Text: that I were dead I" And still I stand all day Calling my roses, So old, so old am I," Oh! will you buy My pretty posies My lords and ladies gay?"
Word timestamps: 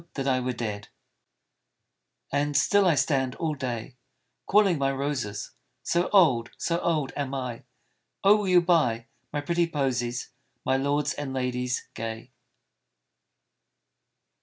that 0.15 0.27
I 0.27 0.39
were 0.39 0.51
dead 0.51 0.87
I" 2.33 2.37
And 2.39 2.57
still 2.57 2.87
I 2.87 2.95
stand 2.95 3.35
all 3.35 3.53
day 3.53 3.97
Calling 4.47 4.79
my 4.79 4.91
roses, 4.91 5.51
So 5.83 6.09
old, 6.11 6.49
so 6.57 6.79
old 6.79 7.11
am 7.15 7.35
I," 7.35 7.65
Oh! 8.23 8.37
will 8.37 8.47
you 8.47 8.61
buy 8.61 9.05
My 9.31 9.41
pretty 9.41 9.67
posies 9.67 10.31
My 10.65 10.75
lords 10.75 11.13
and 11.13 11.33
ladies 11.35 11.87
gay?" 11.93 12.31